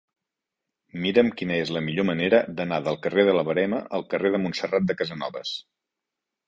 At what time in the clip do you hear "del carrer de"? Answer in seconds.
2.89-3.39